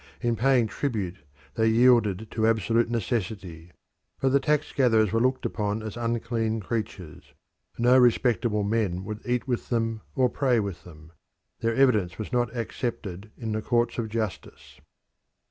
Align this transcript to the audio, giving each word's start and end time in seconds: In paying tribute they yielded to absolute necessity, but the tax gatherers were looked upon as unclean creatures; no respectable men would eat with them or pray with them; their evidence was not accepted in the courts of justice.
In 0.19 0.35
paying 0.35 0.65
tribute 0.65 1.17
they 1.53 1.67
yielded 1.69 2.31
to 2.31 2.47
absolute 2.47 2.89
necessity, 2.89 3.71
but 4.19 4.29
the 4.29 4.39
tax 4.39 4.71
gatherers 4.73 5.11
were 5.11 5.19
looked 5.19 5.45
upon 5.45 5.83
as 5.83 5.95
unclean 5.95 6.59
creatures; 6.59 7.35
no 7.77 7.99
respectable 7.99 8.63
men 8.63 9.05
would 9.05 9.19
eat 9.27 9.47
with 9.47 9.69
them 9.69 10.01
or 10.15 10.27
pray 10.27 10.59
with 10.59 10.85
them; 10.85 11.11
their 11.59 11.75
evidence 11.75 12.17
was 12.17 12.33
not 12.33 12.51
accepted 12.57 13.29
in 13.37 13.51
the 13.51 13.61
courts 13.61 13.99
of 13.99 14.09
justice. 14.09 14.81